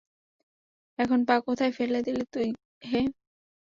এখন 0.99 1.19
পা 1.27 1.35
কোথায় 1.47 1.73
ফেলে 1.77 1.99
দিলি 2.01 2.23
তুই, 2.33 2.49
হে। 2.83 3.01